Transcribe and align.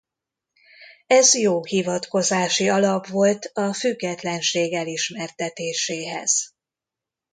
Ez 1.07 1.33
jó 1.35 1.63
hivatkozási 1.65 2.69
alap 2.69 3.07
volt 3.07 3.45
a 3.53 3.73
függetlenség 3.73 4.73
elismertetéséhez. 4.73 6.53